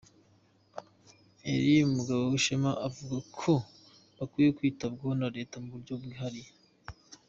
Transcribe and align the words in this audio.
Elie 1.53 1.87
Mugabowishema 1.93 2.71
avuga 2.87 3.17
ko 3.39 3.53
bakwiye 4.17 4.49
kwitabwaho 4.57 5.13
na 5.21 5.27
Leta 5.35 5.55
mu 5.61 5.69
buryo 5.73 5.93
bwihariye. 6.01 6.51